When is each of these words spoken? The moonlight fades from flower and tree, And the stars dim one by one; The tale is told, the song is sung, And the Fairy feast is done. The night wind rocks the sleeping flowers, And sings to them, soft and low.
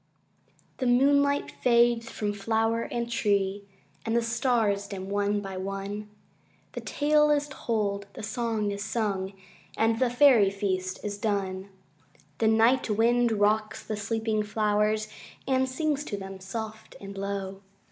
The 0.77 0.87
moonlight 0.87 1.51
fades 1.51 2.09
from 2.09 2.33
flower 2.33 2.81
and 2.81 3.07
tree, 3.07 3.65
And 4.03 4.15
the 4.17 4.23
stars 4.23 4.87
dim 4.87 5.09
one 5.09 5.41
by 5.41 5.57
one; 5.57 6.09
The 6.71 6.81
tale 6.81 7.29
is 7.29 7.47
told, 7.51 8.07
the 8.13 8.23
song 8.23 8.71
is 8.71 8.83
sung, 8.83 9.33
And 9.77 9.99
the 9.99 10.09
Fairy 10.09 10.49
feast 10.49 10.97
is 11.03 11.19
done. 11.19 11.69
The 12.39 12.47
night 12.47 12.89
wind 12.89 13.31
rocks 13.33 13.83
the 13.85 13.95
sleeping 13.95 14.41
flowers, 14.41 15.07
And 15.47 15.69
sings 15.69 16.03
to 16.05 16.17
them, 16.17 16.39
soft 16.39 16.95
and 16.99 17.15
low. 17.15 17.61